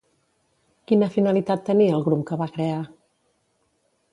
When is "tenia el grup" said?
1.67-2.25